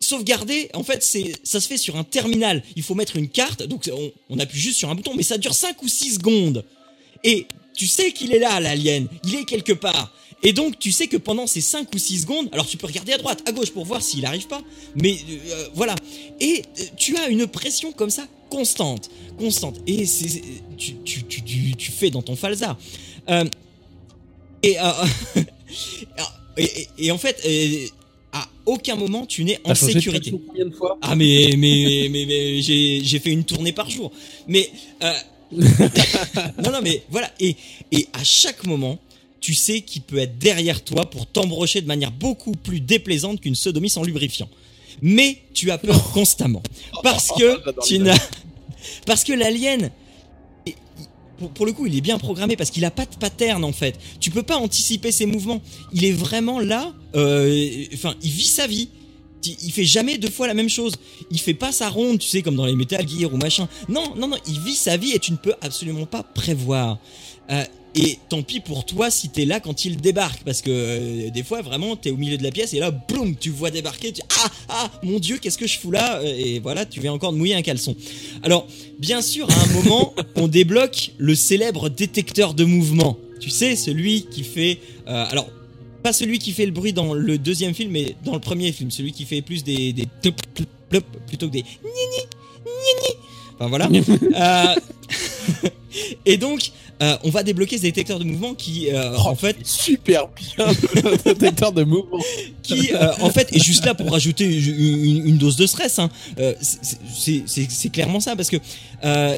sauvegarder, 0.00 0.70
en 0.74 0.82
fait, 0.82 1.02
c'est 1.02 1.32
ça 1.42 1.60
se 1.60 1.68
fait 1.68 1.78
sur 1.78 1.96
un 1.96 2.04
terminal. 2.04 2.62
Il 2.76 2.82
faut 2.82 2.94
mettre 2.94 3.16
une 3.16 3.28
carte, 3.28 3.62
donc 3.62 3.90
on, 4.30 4.38
appuie 4.38 4.60
juste 4.60 4.78
sur 4.78 4.90
un 4.90 4.94
bouton, 4.94 5.12
mais 5.16 5.22
ça 5.22 5.38
dure 5.38 5.54
5 5.54 5.82
ou 5.82 5.88
6 5.88 6.14
secondes. 6.14 6.64
Et 7.22 7.46
tu 7.74 7.86
sais 7.86 8.12
qu'il 8.12 8.34
est 8.34 8.38
là, 8.38 8.60
l'alien, 8.60 9.08
il 9.24 9.34
est 9.36 9.44
quelque 9.44 9.72
part. 9.72 10.12
Et 10.42 10.52
donc 10.52 10.78
tu 10.78 10.92
sais 10.92 11.06
que 11.06 11.16
pendant 11.16 11.46
ces 11.46 11.62
5 11.62 11.88
ou 11.94 11.98
6 11.98 12.22
secondes, 12.22 12.48
alors 12.52 12.66
tu 12.66 12.76
peux 12.76 12.86
regarder 12.86 13.14
à 13.14 13.18
droite, 13.18 13.42
à 13.46 13.52
gauche 13.52 13.70
pour 13.70 13.86
voir 13.86 14.02
s'il 14.02 14.26
arrive 14.26 14.46
pas, 14.46 14.62
mais 14.94 15.16
euh, 15.48 15.68
voilà. 15.74 15.94
Et 16.40 16.62
euh, 16.78 16.82
tu 16.96 17.16
as 17.16 17.28
une 17.28 17.46
pression 17.46 17.92
comme 17.92 18.10
ça 18.10 18.26
constante, 18.54 19.10
constante. 19.38 19.76
Et 19.86 20.04
tu, 20.76 20.94
tu, 21.04 21.24
tu, 21.24 21.74
tu, 21.76 21.90
fais 21.90 22.10
dans 22.10 22.22
ton. 22.22 22.36
Euh, 22.42 23.44
euh, 24.64 25.06
et, 26.98 27.10
en 27.10 27.18
fait, 27.18 27.40
euh, 27.44 27.86
à 28.34 28.48
aucun 28.66 28.96
moment 28.96 29.24
tu 29.24 29.44
n'es 29.44 29.58
en 29.64 29.74
sécurité. 29.74 30.34
fois 30.76 30.98
ah 31.00 31.14
mais 31.14 31.54
mais 31.56 32.08
mais, 32.10 32.26
mais, 32.26 32.60
j'ai 32.60 33.18
fait 33.20 33.30
une 33.30 33.44
tournée 33.44 33.72
par 33.72 33.88
jour. 33.88 34.10
Mais 34.48 34.70
euh, 35.02 35.12
non 36.62 36.72
non 36.72 36.80
mais 36.82 37.02
voilà 37.10 37.30
et 37.40 37.56
et 37.92 38.08
à 38.12 38.24
chaque 38.24 38.66
moment 38.66 38.98
tu 39.40 39.54
sais 39.54 39.82
qu'il 39.82 40.02
peut 40.02 40.18
être 40.18 40.38
derrière 40.38 40.82
toi 40.82 41.08
pour 41.08 41.26
t'embrocher 41.26 41.80
de 41.80 41.86
manière 41.86 42.10
beaucoup 42.10 42.52
plus 42.52 42.80
déplaisante 42.80 43.40
qu'une 43.40 43.54
sodomie 43.54 43.90
sans 43.90 44.02
lubrifiant. 44.02 44.48
Mais 45.00 45.38
tu 45.52 45.70
as 45.70 45.78
peur 45.78 46.12
constamment 46.12 46.62
parce 47.02 47.30
que 47.30 47.60
tu 47.86 47.98
n'as 48.00 48.18
parce 49.06 49.22
que 49.22 49.32
l'alien 49.32 49.90
pour, 51.36 51.66
le 51.66 51.72
coup, 51.72 51.86
il 51.86 51.96
est 51.96 52.00
bien 52.00 52.18
programmé 52.18 52.56
parce 52.56 52.70
qu'il 52.70 52.84
a 52.84 52.90
pas 52.90 53.04
de 53.04 53.16
pattern 53.18 53.64
en 53.64 53.72
fait. 53.72 53.98
Tu 54.20 54.30
peux 54.30 54.42
pas 54.42 54.56
anticiper 54.56 55.12
ses 55.12 55.26
mouvements. 55.26 55.60
Il 55.92 56.04
est 56.04 56.12
vraiment 56.12 56.60
là. 56.60 56.92
Euh, 57.14 57.84
enfin, 57.92 58.14
il 58.22 58.30
vit 58.30 58.46
sa 58.46 58.66
vie. 58.66 58.88
Il 59.46 59.72
fait 59.72 59.84
jamais 59.84 60.18
deux 60.18 60.30
fois 60.30 60.46
la 60.46 60.54
même 60.54 60.68
chose. 60.68 60.94
Il 61.30 61.38
fait 61.38 61.54
pas 61.54 61.72
sa 61.72 61.88
ronde, 61.88 62.18
tu 62.18 62.28
sais, 62.28 62.42
comme 62.42 62.56
dans 62.56 62.66
les 62.66 62.76
Metal 62.76 63.06
Gear 63.08 63.32
ou 63.32 63.36
machin. 63.36 63.68
Non, 63.88 64.14
non, 64.16 64.28
non. 64.28 64.36
Il 64.46 64.60
vit 64.60 64.74
sa 64.74 64.96
vie 64.96 65.12
et 65.12 65.18
tu 65.18 65.32
ne 65.32 65.36
peux 65.36 65.54
absolument 65.60 66.06
pas 66.06 66.22
prévoir. 66.22 66.98
Euh, 67.50 67.64
et 67.96 68.18
tant 68.28 68.42
pis 68.42 68.58
pour 68.58 68.84
toi 68.84 69.10
si 69.10 69.28
t'es 69.28 69.44
là 69.44 69.60
quand 69.60 69.84
il 69.84 69.98
débarque, 69.98 70.42
parce 70.44 70.62
que 70.62 70.70
euh, 70.70 71.30
des 71.30 71.42
fois 71.44 71.62
vraiment 71.62 71.94
t'es 71.94 72.10
au 72.10 72.16
milieu 72.16 72.36
de 72.36 72.42
la 72.42 72.50
pièce 72.50 72.74
et 72.74 72.80
là, 72.80 72.90
boum, 72.90 73.36
tu 73.36 73.50
vois 73.50 73.70
débarquer, 73.70 74.12
tu 74.12 74.20
ah 74.42 74.50
ah 74.68 74.90
mon 75.02 75.20
dieu, 75.20 75.38
qu'est-ce 75.38 75.58
que 75.58 75.66
je 75.66 75.78
fous 75.78 75.92
là? 75.92 76.20
Et 76.24 76.58
voilà, 76.58 76.86
tu 76.86 77.00
viens 77.00 77.12
encore 77.12 77.32
de 77.32 77.38
mouiller 77.38 77.54
un 77.54 77.62
caleçon. 77.62 77.94
Alors, 78.42 78.66
bien 78.98 79.22
sûr, 79.22 79.48
à 79.48 79.54
un 79.54 79.82
moment, 79.82 80.12
on 80.34 80.48
débloque 80.48 81.12
le 81.18 81.34
célèbre 81.34 81.88
détecteur 81.88 82.54
de 82.54 82.64
mouvement. 82.64 83.16
Tu 83.38 83.50
sais, 83.50 83.76
celui 83.76 84.22
qui 84.22 84.42
fait, 84.42 84.78
euh, 85.06 85.26
alors 85.30 85.48
pas 86.04 86.12
celui 86.12 86.38
qui 86.38 86.52
fait 86.52 86.66
le 86.66 86.72
bruit 86.72 86.92
dans 86.92 87.14
le 87.14 87.38
deuxième 87.38 87.72
film, 87.74 87.90
mais 87.90 88.14
dans 88.26 88.34
le 88.34 88.38
premier 88.38 88.70
film, 88.72 88.90
celui 88.90 89.10
qui 89.12 89.24
fait 89.24 89.40
plus 89.40 89.64
des, 89.64 89.94
des 89.94 90.06
plop, 90.20 90.34
plop, 90.54 90.68
plop, 90.90 91.04
plutôt 91.26 91.48
que 91.48 91.52
des 91.52 91.62
ni 91.62 91.64
ni 91.82 92.22
ni 92.66 93.08
ni. 93.08 93.14
Enfin 93.58 93.68
voilà. 93.68 93.88
Euh, 94.36 94.74
et 96.26 96.36
donc, 96.36 96.72
euh, 97.00 97.16
on 97.22 97.30
va 97.30 97.42
débloquer 97.42 97.76
ce 97.78 97.82
détecteur 97.82 98.18
de 98.22 98.24
mouvement 98.24 98.54
qui, 98.54 98.90
euh, 98.90 99.16
en 99.16 99.34
fait, 99.34 99.56
Super 99.64 100.28
bien 100.28 100.66
le 100.94 101.16
détecteur 101.22 101.72
de 101.72 101.84
mouvement. 101.84 102.18
qui, 102.62 102.90
en 103.20 103.30
fait, 103.30 103.54
est 103.54 103.62
juste 103.62 103.86
là 103.86 103.94
pour 103.94 104.10
rajouter 104.10 104.44
une, 104.44 105.26
une 105.26 105.38
dose 105.38 105.56
de 105.56 105.66
stress. 105.66 105.98
Hein. 105.98 106.10
C'est- 107.14 107.88
clairement 107.92 108.20
ça, 108.20 108.36
parce 108.36 108.50
que 108.50 108.56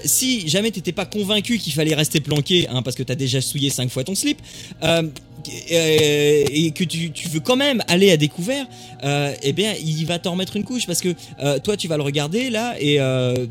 si 0.04 0.48
jamais 0.48 0.70
t'étais 0.72 0.92
pas 0.92 1.06
convaincu 1.06 1.58
qu'il 1.58 1.74
fallait 1.74 1.94
rester 1.94 2.20
planqué, 2.20 2.66
hein, 2.68 2.82
parce 2.82 2.96
que 2.96 3.02
t'as 3.04 3.14
déjà 3.14 3.40
souillé 3.40 3.70
cinq 3.70 3.90
fois 3.90 4.02
ton 4.02 4.14
slip, 4.16 4.38
et 5.48 6.70
que 6.72 6.84
tu, 6.84 7.10
veux 7.28 7.40
quand 7.40 7.56
même 7.56 7.82
aller 7.88 8.10
à 8.10 8.16
découvert, 8.16 8.66
euh, 9.04 9.34
eh 9.42 9.52
bien, 9.52 9.74
il 9.74 10.04
va 10.06 10.18
t'en 10.18 10.32
remettre 10.32 10.56
une 10.56 10.64
couche 10.64 10.86
parce 10.86 11.00
que 11.00 11.14
euh, 11.40 11.58
toi, 11.58 11.76
tu 11.76 11.88
vas 11.88 11.96
le 11.96 12.02
regarder 12.02 12.50
là 12.50 12.74
et 12.80 13.00
euh, 13.00 13.46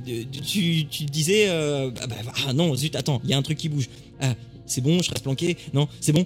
tu, 0.48 0.84
disais, 0.84 1.46
euh, 1.48 1.92
ah, 2.02 2.08
bah, 2.08 2.16
ah 2.48 2.54
non, 2.54 2.76
zut, 2.76 2.96
attends, 2.96 3.22
il 3.24 3.30
y 3.30 3.34
a 3.34 3.38
un 3.38 3.42
truc 3.42 3.58
qui 3.58 3.70
bouge. 3.70 3.90
Ah, 4.22 4.34
c'est 4.66 4.82
bon, 4.82 5.02
je 5.02 5.10
reste 5.10 5.24
planqué. 5.24 5.58
Non, 5.74 5.88
c'est 6.02 6.14
bon. 6.14 6.26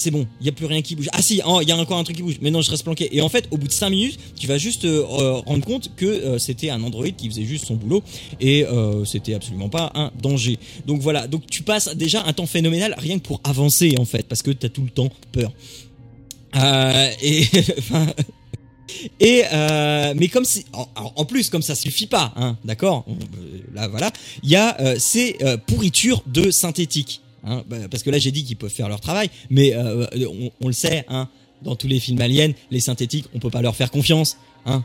C'est 0.00 0.10
bon, 0.10 0.26
il 0.40 0.46
y 0.46 0.48
a 0.48 0.52
plus 0.52 0.64
rien 0.64 0.80
qui 0.80 0.96
bouge. 0.96 1.08
Ah 1.12 1.20
si, 1.20 1.42
oh, 1.46 1.58
il 1.60 1.68
y 1.68 1.72
a 1.72 1.76
encore 1.76 1.98
un 1.98 2.04
truc 2.04 2.16
qui 2.16 2.22
bouge. 2.22 2.38
Mais 2.40 2.50
non, 2.50 2.62
je 2.62 2.70
reste 2.70 2.84
planqué. 2.84 3.14
Et 3.14 3.20
en 3.20 3.28
fait, 3.28 3.46
au 3.50 3.58
bout 3.58 3.66
de 3.66 3.72
5 3.72 3.90
minutes, 3.90 4.18
tu 4.34 4.46
vas 4.46 4.56
juste 4.56 4.86
euh, 4.86 5.04
euh, 5.10 5.32
rendre 5.34 5.64
compte 5.64 5.94
que 5.94 6.06
euh, 6.06 6.38
c'était 6.38 6.70
un 6.70 6.82
androïde 6.82 7.16
qui 7.16 7.28
faisait 7.28 7.44
juste 7.44 7.66
son 7.66 7.74
boulot 7.74 8.02
et 8.40 8.64
euh, 8.64 9.04
c'était 9.04 9.34
absolument 9.34 9.68
pas 9.68 9.92
un 9.94 10.10
danger. 10.22 10.58
Donc 10.86 11.02
voilà, 11.02 11.26
donc 11.26 11.46
tu 11.46 11.62
passes 11.62 11.94
déjà 11.94 12.24
un 12.24 12.32
temps 12.32 12.46
phénoménal 12.46 12.94
rien 12.96 13.18
que 13.18 13.24
pour 13.24 13.42
avancer 13.44 13.94
en 13.98 14.06
fait 14.06 14.26
parce 14.26 14.40
que 14.40 14.50
t'as 14.50 14.70
tout 14.70 14.82
le 14.82 14.90
temps 14.90 15.10
peur. 15.32 15.52
Et 17.22 17.44
mais 20.14 20.28
comme 20.28 20.46
c'est 20.46 20.64
en, 20.72 21.24
plus 21.26 21.50
comme 21.50 21.62
ça 21.62 21.74
suffit 21.74 22.06
pas, 22.06 22.32
hein, 22.36 22.56
d'accord? 22.64 23.04
Là 23.74 23.86
voilà, 23.88 24.10
il 24.42 24.48
y 24.48 24.56
a 24.56 24.98
ces 24.98 25.36
pourritures 25.66 26.22
de 26.26 26.50
synthétique. 26.50 27.20
Hein, 27.44 27.62
bah, 27.68 27.76
parce 27.90 28.02
que 28.02 28.10
là 28.10 28.18
j'ai 28.18 28.30
dit 28.30 28.44
qu'ils 28.44 28.56
peuvent 28.56 28.70
faire 28.70 28.88
leur 28.88 29.00
travail, 29.00 29.30
mais 29.48 29.72
euh, 29.74 30.06
on, 30.60 30.66
le 30.66 30.72
sait, 30.72 31.04
hein, 31.08 31.28
dans 31.62 31.74
tous 31.74 31.88
les 31.88 32.00
films 32.00 32.20
aliens, 32.20 32.52
les 32.70 32.80
synthétiques, 32.80 33.26
on 33.34 33.38
peut 33.38 33.50
pas 33.50 33.62
leur 33.62 33.76
faire 33.76 33.90
confiance. 33.90 34.36
Hein. 34.66 34.84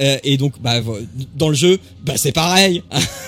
Euh, 0.00 0.18
et 0.22 0.36
donc, 0.36 0.60
bah, 0.60 0.82
dans 1.34 1.48
le 1.48 1.54
jeu, 1.54 1.78
bah, 2.02 2.14
c'est 2.16 2.32
pareil. 2.32 2.82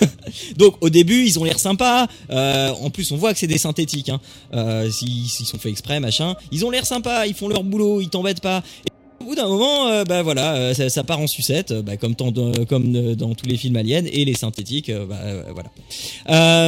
donc, 0.58 0.76
au 0.82 0.90
début, 0.90 1.24
ils 1.24 1.38
ont 1.38 1.44
l'air 1.44 1.58
sympas. 1.58 2.06
Euh, 2.30 2.70
en 2.70 2.90
plus, 2.90 3.12
on 3.12 3.16
voit 3.16 3.32
que 3.32 3.38
c'est 3.38 3.46
des 3.46 3.56
synthétiques. 3.56 4.10
Hein. 4.10 4.90
S'ils, 4.90 5.26
sont 5.28 5.58
faits 5.58 5.72
exprès, 5.72 5.98
machin, 5.98 6.34
ils 6.52 6.66
ont 6.66 6.70
l'air 6.70 6.84
sympas. 6.84 7.26
Ils 7.26 7.34
font 7.34 7.48
leur 7.48 7.64
boulot. 7.64 8.02
Ils 8.02 8.10
t'embêtent 8.10 8.42
pas. 8.42 8.62
Et 8.84 9.24
au 9.24 9.28
bout 9.30 9.34
d'un 9.36 9.48
moment, 9.48 10.04
bah 10.04 10.22
voilà, 10.22 10.74
ça, 10.74 11.02
part 11.02 11.18
en 11.18 11.26
sucette, 11.26 11.72
bah, 11.72 11.96
comme, 11.96 12.12
dans 12.12 13.34
tous 13.34 13.46
les 13.46 13.56
films 13.56 13.76
aliens 13.76 14.04
et 14.04 14.26
les 14.26 14.34
synthétiques, 14.34 14.92
bah, 14.92 15.16
voilà. 15.54 16.66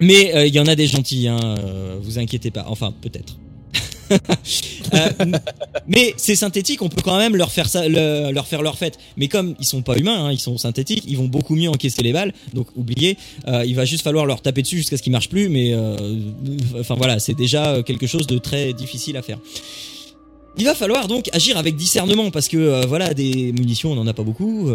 Mais 0.00 0.34
euh, 0.34 0.46
il 0.46 0.54
y 0.54 0.60
en 0.60 0.66
a 0.66 0.74
des 0.74 0.86
gentils, 0.86 1.28
hein, 1.28 1.38
euh, 1.58 1.98
vous 2.00 2.18
inquiétez 2.18 2.50
pas. 2.50 2.64
Enfin, 2.68 2.92
peut-être. 3.00 3.36
Euh, 4.92 5.08
mais 5.88 6.12
ces 6.18 6.36
synthétiques, 6.36 6.82
on 6.82 6.90
peut 6.90 7.00
quand 7.02 7.16
même 7.16 7.34
leur 7.34 7.50
faire 7.50 7.66
leur 7.88 8.46
faire 8.46 8.76
fête. 8.76 8.98
Mais 9.16 9.28
comme 9.28 9.56
ils 9.58 9.64
sont 9.64 9.80
pas 9.80 9.96
humains, 9.96 10.26
hein, 10.26 10.30
ils 10.30 10.38
sont 10.38 10.58
synthétiques, 10.58 11.04
ils 11.08 11.16
vont 11.16 11.26
beaucoup 11.26 11.56
mieux 11.56 11.70
encaisser 11.70 12.02
les 12.02 12.12
balles. 12.12 12.32
Donc 12.52 12.68
oubliez, 12.76 13.16
il 13.48 13.74
va 13.74 13.86
juste 13.86 14.04
falloir 14.04 14.26
leur 14.26 14.42
taper 14.42 14.60
dessus 14.62 14.76
jusqu'à 14.76 14.98
ce 14.98 15.02
qu'ils 15.02 15.10
marchent 15.10 15.30
plus. 15.30 15.48
Mais 15.48 15.74
enfin 16.78 16.94
voilà, 16.94 17.18
c'est 17.18 17.34
déjà 17.34 17.82
quelque 17.82 18.06
chose 18.06 18.26
de 18.26 18.38
très 18.38 18.74
difficile 18.74 19.16
à 19.16 19.22
faire. 19.22 19.38
Il 20.58 20.64
va 20.64 20.74
falloir 20.74 21.08
donc 21.08 21.30
agir 21.32 21.56
avec 21.56 21.74
discernement 21.74 22.30
parce 22.30 22.48
que 22.48 22.84
voilà, 22.86 23.14
des 23.14 23.52
munitions, 23.52 23.92
on 23.92 23.98
en 23.98 24.06
a 24.06 24.12
pas 24.12 24.22
beaucoup. 24.22 24.70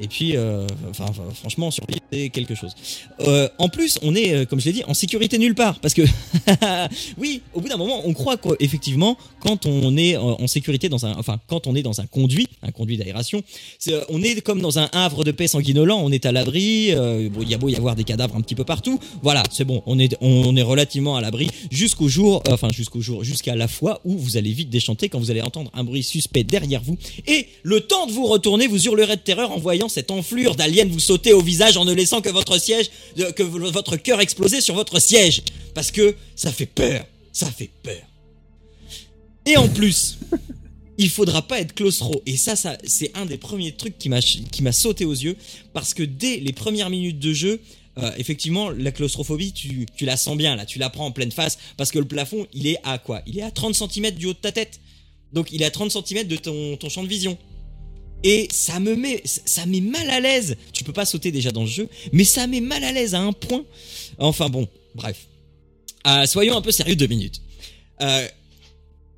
Et 0.00 0.08
puis, 0.08 0.34
euh, 0.34 0.66
enfin, 0.88 1.06
franchement, 1.34 1.70
survivre, 1.70 2.00
c'est 2.10 2.30
quelque 2.30 2.54
chose. 2.54 2.74
Euh, 3.20 3.48
en 3.58 3.68
plus, 3.68 3.98
on 4.02 4.14
est, 4.14 4.32
euh, 4.32 4.44
comme 4.46 4.58
je 4.58 4.64
l'ai 4.64 4.72
dit, 4.72 4.84
en 4.88 4.94
sécurité 4.94 5.36
nulle 5.36 5.54
part. 5.54 5.78
Parce 5.80 5.92
que, 5.92 6.02
oui, 7.18 7.42
au 7.52 7.60
bout 7.60 7.68
d'un 7.68 7.76
moment, 7.76 8.00
on 8.06 8.14
croit 8.14 8.38
qu'effectivement, 8.38 9.18
quand 9.40 9.66
on 9.66 9.96
est 9.98 10.16
en, 10.16 10.46
sécurité 10.46 10.88
dans 10.88 11.04
un, 11.04 11.12
enfin, 11.18 11.38
quand 11.48 11.66
on 11.66 11.74
est 11.74 11.82
dans 11.82 12.00
un 12.00 12.06
conduit, 12.06 12.48
un 12.62 12.72
conduit 12.72 12.96
d'aération, 12.96 13.42
on 14.08 14.22
est 14.22 14.40
comme 14.40 14.62
dans 14.62 14.78
un 14.78 14.88
havre 14.92 15.22
de 15.22 15.32
paix 15.32 15.46
sanguinolent. 15.46 16.00
On 16.02 16.10
est 16.10 16.24
à 16.24 16.32
l'abri. 16.32 16.88
il 16.88 17.48
y 17.48 17.54
a 17.54 17.58
beau 17.58 17.68
y 17.68 17.76
avoir 17.76 17.94
des 17.94 18.04
cadavres 18.04 18.36
un 18.36 18.40
petit 18.40 18.54
peu 18.54 18.64
partout. 18.64 18.98
Voilà, 19.22 19.42
c'est 19.50 19.64
bon. 19.64 19.82
On 19.86 19.98
est, 19.98 20.16
on, 20.22 20.56
est 20.56 20.62
relativement 20.62 21.16
à 21.16 21.20
l'abri 21.20 21.48
jusqu'au 21.70 22.08
jour, 22.08 22.42
enfin, 22.48 22.68
jusqu'au 22.72 23.02
jour, 23.02 23.22
jusqu'à 23.22 23.54
la 23.54 23.68
fois 23.68 24.00
où 24.04 24.16
vous 24.16 24.38
allez 24.38 24.52
vite 24.52 24.70
déchanter 24.70 25.10
quand 25.10 25.18
vous 25.18 25.30
allez 25.30 25.42
entendre 25.42 25.70
un 25.74 25.84
bruit 25.84 26.02
suspect 26.02 26.44
derrière 26.44 26.82
vous. 26.82 26.96
Et 27.26 27.48
le 27.62 27.80
temps 27.80 28.06
de 28.06 28.12
vous 28.12 28.26
retourner, 28.26 28.66
vous 28.66 28.82
hurlerez 28.86 29.16
de 29.16 29.20
terreur 29.20 29.52
en 29.52 29.58
voyant 29.58 29.89
cette 29.90 30.10
enflure 30.10 30.56
d'alien 30.56 30.88
vous 30.88 31.00
sauter 31.00 31.32
au 31.32 31.42
visage 31.42 31.76
en 31.76 31.84
ne 31.84 31.92
laissant 31.92 32.22
que 32.22 32.30
votre 32.30 32.58
siège, 32.58 32.90
euh, 33.18 33.32
que 33.32 33.42
votre 33.42 33.96
cœur 33.96 34.20
exploser 34.20 34.60
sur 34.60 34.74
votre 34.74 35.00
siège. 35.00 35.42
Parce 35.74 35.90
que 35.90 36.16
ça 36.36 36.52
fait 36.52 36.66
peur. 36.66 37.04
Ça 37.32 37.50
fait 37.50 37.70
peur. 37.82 38.02
Et 39.46 39.56
en 39.56 39.68
plus, 39.68 40.18
il 40.98 41.08
faudra 41.08 41.42
pas 41.42 41.60
être 41.60 41.74
claustro. 41.74 42.22
Et 42.26 42.36
ça, 42.36 42.54
c'est 42.84 43.10
un 43.14 43.26
des 43.26 43.38
premiers 43.38 43.72
trucs 43.72 43.98
qui 43.98 44.08
m'a 44.08 44.20
qui 44.20 44.62
m'a 44.62 44.72
sauté 44.72 45.04
aux 45.04 45.14
yeux 45.14 45.36
parce 45.72 45.94
que 45.94 46.02
dès 46.02 46.36
les 46.36 46.52
premières 46.52 46.90
minutes 46.90 47.18
de 47.18 47.32
jeu, 47.32 47.60
euh, 47.98 48.10
effectivement, 48.18 48.70
la 48.70 48.92
claustrophobie, 48.92 49.52
tu, 49.52 49.86
tu 49.96 50.04
la 50.04 50.16
sens 50.16 50.36
bien 50.36 50.56
là, 50.56 50.66
tu 50.66 50.78
la 50.78 50.90
prends 50.90 51.06
en 51.06 51.10
pleine 51.10 51.32
face 51.32 51.58
parce 51.76 51.90
que 51.90 51.98
le 51.98 52.04
plafond, 52.04 52.46
il 52.52 52.66
est 52.66 52.78
à 52.84 52.98
quoi? 52.98 53.22
Il 53.26 53.38
est 53.38 53.42
à 53.42 53.50
30 53.50 53.74
cm 53.74 54.10
du 54.12 54.26
haut 54.26 54.32
de 54.32 54.38
ta 54.38 54.52
tête. 54.52 54.80
Donc 55.32 55.52
il 55.52 55.62
est 55.62 55.64
à 55.64 55.70
30 55.70 55.90
cm 55.90 56.26
de 56.26 56.36
ton, 56.36 56.76
ton 56.76 56.88
champ 56.88 57.02
de 57.02 57.08
vision. 57.08 57.38
Et 58.22 58.48
ça 58.50 58.80
me 58.80 58.96
met, 58.96 59.22
ça 59.24 59.64
mal 59.66 60.10
à 60.10 60.20
l'aise. 60.20 60.56
Tu 60.72 60.84
peux 60.84 60.92
pas 60.92 61.06
sauter 61.06 61.32
déjà 61.32 61.50
dans 61.50 61.62
le 61.62 61.68
jeu, 61.68 61.88
mais 62.12 62.24
ça 62.24 62.46
met 62.46 62.60
mal 62.60 62.84
à 62.84 62.92
l'aise 62.92 63.14
à 63.14 63.20
un 63.20 63.32
point. 63.32 63.64
Enfin 64.18 64.48
bon, 64.48 64.68
bref. 64.94 65.26
Euh, 66.06 66.26
soyons 66.26 66.56
un 66.56 66.62
peu 66.62 66.72
sérieux 66.72 66.96
deux 66.96 67.06
minutes. 67.06 67.40
Euh, 68.00 68.26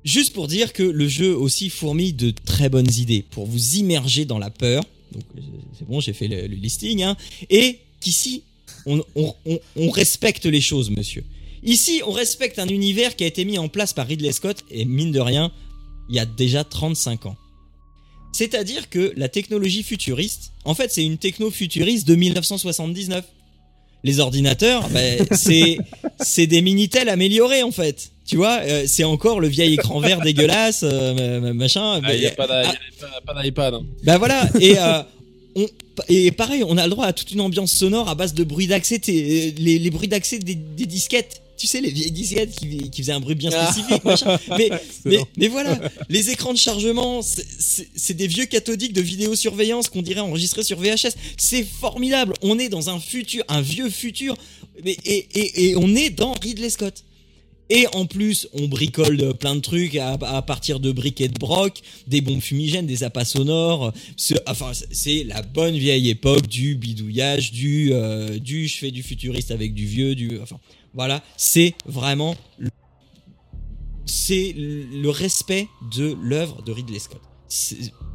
juste 0.03 0.33
pour 0.33 0.47
dire 0.47 0.73
que 0.73 0.83
le 0.83 1.07
jeu 1.07 1.35
aussi 1.35 1.69
fourmille 1.69 2.13
de 2.13 2.31
très 2.31 2.69
bonnes 2.69 2.91
idées 2.93 3.23
pour 3.29 3.45
vous 3.45 3.75
immerger 3.75 4.25
dans 4.25 4.39
la 4.39 4.49
peur. 4.49 4.83
Donc 5.11 5.23
euh, 5.37 5.41
c'est 5.77 5.87
bon, 5.87 5.99
j'ai 5.99 6.13
fait 6.13 6.27
le, 6.27 6.45
listing. 6.47 7.03
Hein, 7.03 7.17
et 7.49 7.79
qu'ici, 7.99 8.43
on 8.85 9.89
respecte 9.91 10.45
les 10.45 10.61
choses, 10.61 10.89
monsieur. 10.89 11.23
Ici, 11.63 12.01
on 12.05 12.11
respecte 12.11 12.59
un 12.59 12.67
univers 12.67 13.15
qui 13.15 13.23
a 13.23 13.27
été 13.27 13.45
mis 13.45 13.57
en 13.57 13.69
place 13.69 13.93
par 13.93 14.07
Ridley 14.07 14.33
Scott 14.33 14.65
et 14.69 14.83
mine 14.83 15.11
de 15.11 15.21
rien, 15.21 15.51
il 16.09 16.15
y 16.15 16.19
a 16.19 16.25
déjà 16.25 16.65
35 16.65 17.27
ans. 17.27 17.37
C'est-à-dire 18.33 18.89
que 18.89 19.13
la 19.15 19.29
technologie 19.29 19.83
futuriste, 19.83 20.51
en 20.65 20.73
fait, 20.75 20.91
c'est 20.91 21.05
une 21.05 21.17
techno 21.17 21.49
futuriste 21.51 22.05
de 22.07 22.15
1979. 22.15 23.23
Les 24.03 24.19
ordinateurs, 24.19 24.89
ben, 24.89 25.25
c'est 25.31 25.77
c'est 26.19 26.45
des 26.47 26.61
minitel 26.61 27.07
améliorés 27.07 27.63
en 27.63 27.71
fait. 27.71 28.09
Tu 28.25 28.35
vois, 28.35 28.59
euh, 28.63 28.83
c'est 28.87 29.03
encore 29.05 29.39
le 29.39 29.47
vieil 29.47 29.73
écran 29.75 29.99
vert 30.01 30.19
dégueulasse, 30.25 30.81
euh, 30.83 31.39
ma- 31.39 31.53
machin. 31.53 32.01
Il 32.11 32.19
n'y 32.19 32.25
a 32.25 32.29
Ben, 32.31 32.35
pas 32.35 33.33
a 33.39 33.43
d'iPad. 33.43 33.73
hein. 33.75 33.83
bah 34.03 34.17
voilà, 34.17 34.49
et, 34.59 34.77
euh, 34.77 35.03
on, 35.55 35.67
et 36.09 36.31
pareil, 36.31 36.63
on 36.67 36.77
a 36.77 36.83
le 36.85 36.89
droit 36.89 37.05
à 37.05 37.13
toute 37.13 37.31
une 37.31 37.39
ambiance 37.41 37.71
sonore 37.71 38.09
à 38.09 38.15
base 38.15 38.33
de 38.33 38.43
bruits 38.43 38.67
d'accès, 38.67 38.99
les, 39.07 39.51
les 39.79 39.89
bruits 39.91 40.07
d'accès 40.09 40.39
des, 40.39 40.55
des 40.55 40.85
disquettes. 40.85 41.41
Tu 41.57 41.67
sais, 41.67 41.81
les 41.81 41.91
vieilles 41.91 42.11
disquettes 42.11 42.55
qui, 42.55 42.89
qui 42.89 43.01
faisaient 43.01 43.11
un 43.13 43.19
bruit 43.19 43.35
bien 43.35 43.51
spécifique, 43.51 44.03
machin. 44.03 44.37
Mais, 44.57 44.69
mais, 45.05 45.17
mais 45.37 45.47
voilà, 45.47 45.79
les 46.09 46.29
écrans 46.31 46.53
de 46.53 46.57
chargement, 46.57 47.21
c'est- 47.21 48.13
des 48.13 48.27
vieux 48.27 48.45
cathodiques 48.45 48.93
de 48.93 49.01
vidéosurveillance 49.01 49.87
qu'on 49.89 50.01
dirait 50.01 50.19
enregistrés 50.21 50.63
sur 50.63 50.79
VHS. 50.79 51.15
C'est 51.37 51.63
formidable. 51.63 52.33
On 52.41 52.59
est 52.59 52.69
dans 52.69 52.89
un 52.89 52.99
futur, 52.99 53.43
un 53.47 53.61
vieux 53.61 53.89
futur, 53.89 54.35
mais, 54.83 54.97
et, 55.05 55.25
et, 55.35 55.69
et 55.69 55.75
on 55.77 55.95
est 55.95 56.09
dans 56.09 56.33
Ridley 56.33 56.69
Scott. 56.69 57.03
Et 57.69 57.87
en 57.93 58.05
plus, 58.05 58.47
on 58.53 58.67
bricole 58.67 59.15
de 59.17 59.31
plein 59.31 59.55
de 59.55 59.61
trucs 59.61 59.95
à, 59.95 60.11
à 60.21 60.41
partir 60.41 60.79
de 60.79 60.91
briquets 60.91 61.29
de 61.29 61.39
broc, 61.39 61.79
des 62.07 62.19
bombes 62.21 62.41
fumigènes, 62.41 62.85
des 62.85 63.03
appâts 63.03 63.25
sonores. 63.25 63.93
Enfin, 64.47 64.73
c'est 64.91 65.23
la 65.23 65.41
bonne 65.41 65.77
vieille 65.77 66.09
époque 66.09 66.45
du 66.47 66.75
bidouillage, 66.75 67.51
du, 67.51 67.89
euh, 67.93 68.37
du 68.37 68.67
je 68.67 68.77
fais 68.77 68.91
du 68.91 69.01
futuriste 69.01 69.49
avec 69.51 69.73
du 69.73 69.85
vieux, 69.85 70.13
du. 70.13 70.39
Enfin, 70.41 70.59
voilà, 70.93 71.23
c'est 71.37 71.75
vraiment. 71.85 72.35
C'est 74.05 74.53
le 74.55 75.09
respect 75.09 75.67
de 75.95 76.15
l'œuvre 76.21 76.61
de 76.61 76.71
Ridley 76.71 76.99
Scott. 76.99 77.21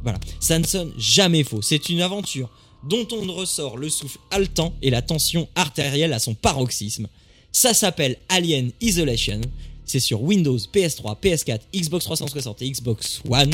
Voilà, 0.03 0.19
ça 0.39 0.59
ne 0.59 0.65
sonne 0.65 0.93
jamais 0.97 1.43
faux. 1.43 1.61
C'est 1.61 1.89
une 1.89 2.01
aventure 2.01 2.49
dont 2.83 3.07
on 3.11 3.33
ressort 3.33 3.77
le 3.77 3.89
souffle 3.89 4.19
haletant 4.31 4.73
et 4.81 4.89
la 4.89 5.01
tension 5.01 5.47
artérielle 5.55 6.13
à 6.13 6.19
son 6.19 6.35
paroxysme. 6.35 7.07
Ça 7.51 7.73
s'appelle 7.73 8.17
Alien 8.29 8.71
Isolation. 8.81 9.41
C'est 9.85 9.99
sur 9.99 10.21
Windows, 10.21 10.57
PS3, 10.57 11.19
PS4, 11.19 11.61
Xbox 11.73 12.05
360 12.05 12.61
et 12.61 12.69
Xbox 12.69 13.21
One. 13.29 13.51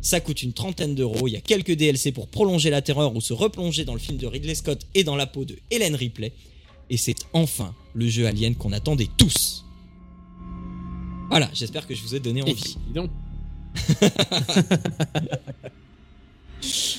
Ça 0.00 0.20
coûte 0.20 0.42
une 0.42 0.52
trentaine 0.52 0.94
d'euros. 0.94 1.28
Il 1.28 1.32
y 1.32 1.36
a 1.36 1.40
quelques 1.40 1.72
DLC 1.72 2.12
pour 2.12 2.28
prolonger 2.28 2.70
la 2.70 2.82
terreur 2.82 3.14
ou 3.14 3.20
se 3.20 3.32
replonger 3.32 3.84
dans 3.84 3.94
le 3.94 4.00
film 4.00 4.18
de 4.18 4.26
Ridley 4.26 4.54
Scott 4.54 4.86
et 4.94 5.04
dans 5.04 5.16
la 5.16 5.26
peau 5.26 5.44
de 5.44 5.56
Helen 5.70 5.94
Ripley. 5.94 6.32
Et 6.90 6.96
c'est 6.96 7.16
enfin 7.32 7.74
le 7.94 8.08
jeu 8.08 8.26
Alien 8.26 8.54
qu'on 8.54 8.72
attendait 8.72 9.08
tous. 9.16 9.64
Voilà, 11.30 11.48
j'espère 11.52 11.86
que 11.86 11.94
je 11.94 12.02
vous 12.02 12.14
ai 12.14 12.20
donné 12.20 12.42
envie. 12.42 12.76
donc. 12.94 13.10
bah, 14.00 14.08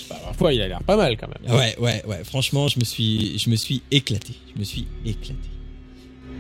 parfois, 0.24 0.54
il 0.54 0.62
a 0.62 0.68
l'air 0.68 0.84
pas 0.84 0.98
mal 0.98 1.18
quand 1.18 1.28
même. 1.28 1.56
Ouais, 1.56 1.78
ouais, 1.80 2.04
ouais. 2.06 2.24
Franchement, 2.24 2.68
je 2.68 2.80
me 2.80 2.84
suis, 2.84 3.38
je 3.38 3.50
me 3.50 3.56
suis 3.56 3.82
éclaté. 3.92 4.34
Je 4.54 4.60
me 4.60 4.64
suis 4.66 4.88
éclaté. 5.06 5.50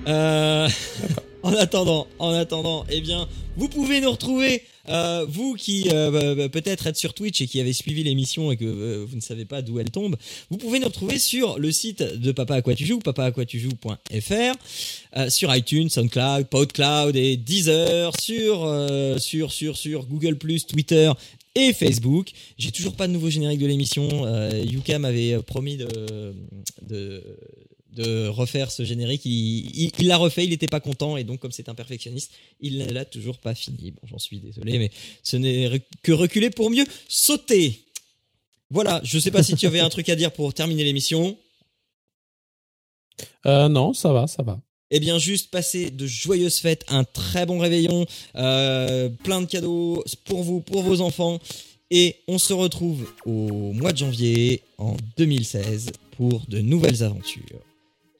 Euh, 0.07 0.67
en 1.45 1.53
attendant, 1.53 2.07
en 2.17 2.31
attendant, 2.31 2.85
eh 2.89 3.01
bien, 3.01 3.27
vous 3.55 3.69
pouvez 3.69 4.01
nous 4.01 4.09
retrouver, 4.09 4.63
euh, 4.89 5.27
vous 5.29 5.53
qui 5.53 5.87
euh, 5.93 6.49
peut-être 6.49 6.87
êtes 6.87 6.97
sur 6.97 7.13
Twitch 7.13 7.39
et 7.39 7.45
qui 7.45 7.59
avez 7.59 7.71
suivi 7.71 8.03
l'émission 8.03 8.51
et 8.51 8.57
que 8.57 8.65
euh, 8.65 9.05
vous 9.07 9.15
ne 9.15 9.21
savez 9.21 9.45
pas 9.45 9.61
d'où 9.61 9.79
elle 9.79 9.91
tombe, 9.91 10.15
vous 10.49 10.57
pouvez 10.57 10.79
nous 10.79 10.87
retrouver 10.87 11.19
sur 11.19 11.59
le 11.59 11.71
site 11.71 12.01
de 12.01 12.31
Papa 12.31 12.55
à 12.55 12.61
quoi 12.63 12.73
tu 12.73 12.87
joues, 12.87 12.99
sur 15.29 15.55
iTunes, 15.55 15.89
SoundCloud, 15.89 16.47
PodCloud 16.47 17.15
et 17.15 17.37
Deezer, 17.37 18.19
sur 18.19 18.67
sur 19.19 19.51
sur 19.51 19.77
sur 19.77 20.05
Google 20.07 20.37
Twitter 20.37 21.11
et 21.53 21.73
Facebook. 21.73 22.31
J'ai 22.57 22.71
toujours 22.71 22.95
pas 22.95 23.07
de 23.07 23.13
nouveau 23.13 23.29
générique 23.29 23.59
de 23.59 23.67
l'émission. 23.67 24.25
Yuka 24.63 24.97
m'avait 24.97 25.37
promis 25.43 25.77
de, 25.77 25.87
de 26.81 27.23
de 27.95 28.27
refaire 28.27 28.71
ce 28.71 28.83
générique. 28.83 29.25
Il 29.25 29.91
l'a 30.01 30.17
refait, 30.17 30.43
il 30.43 30.49
n'était 30.51 30.67
pas 30.67 30.79
content 30.79 31.17
et 31.17 31.23
donc 31.23 31.39
comme 31.39 31.51
c'est 31.51 31.69
un 31.69 31.75
perfectionniste, 31.75 32.31
il 32.59 32.77
ne 32.77 32.85
l'a 32.91 33.05
toujours 33.05 33.39
pas 33.39 33.55
fini. 33.55 33.91
Bon, 33.91 34.01
j'en 34.05 34.19
suis 34.19 34.39
désolé, 34.39 34.77
mais 34.77 34.91
ce 35.23 35.37
n'est 35.37 35.81
que 36.03 36.11
reculer 36.11 36.49
pour 36.49 36.69
mieux 36.69 36.85
sauter. 37.07 37.81
Voilà, 38.69 39.01
je 39.03 39.19
sais 39.19 39.31
pas 39.31 39.43
si 39.43 39.55
tu 39.55 39.67
avais 39.67 39.79
un 39.79 39.89
truc 39.89 40.09
à 40.09 40.15
dire 40.15 40.31
pour 40.31 40.53
terminer 40.53 40.83
l'émission. 40.83 41.37
Euh, 43.45 43.69
non, 43.69 43.93
ça 43.93 44.11
va, 44.11 44.27
ça 44.27 44.43
va. 44.43 44.59
Eh 44.91 44.99
bien, 44.99 45.17
juste 45.17 45.49
passer 45.49 45.89
de 45.89 46.05
joyeuses 46.05 46.59
fêtes, 46.59 46.85
un 46.89 47.03
très 47.03 47.45
bon 47.45 47.59
réveillon, 47.59 48.05
euh, 48.35 49.09
plein 49.09 49.41
de 49.41 49.45
cadeaux 49.45 50.03
pour 50.25 50.43
vous, 50.43 50.61
pour 50.61 50.83
vos 50.83 51.01
enfants. 51.01 51.39
Et 51.91 52.17
on 52.27 52.37
se 52.37 52.53
retrouve 52.53 53.07
au 53.25 53.71
mois 53.73 53.91
de 53.91 53.97
janvier 53.97 54.61
en 54.77 54.95
2016 55.17 55.91
pour 56.17 56.45
de 56.47 56.59
nouvelles 56.59 57.03
aventures. 57.03 57.61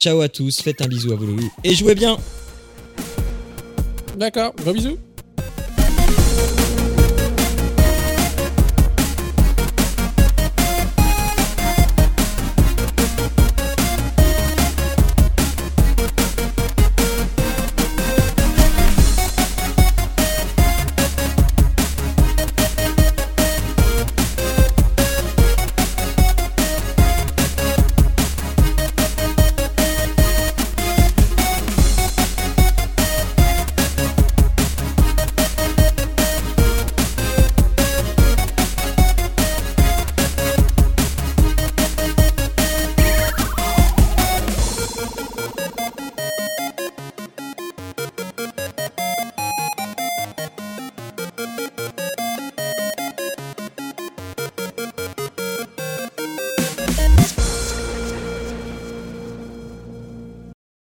Ciao 0.06 0.20
à 0.20 0.28
tous, 0.28 0.60
faites 0.60 0.80
un 0.82 0.86
bisou 0.86 1.12
à 1.14 1.16
vous 1.16 1.36
et 1.64 1.74
jouez 1.74 1.96
bien. 1.96 2.16
D'accord, 4.16 4.54
gros 4.62 4.72
bisous 4.72 4.98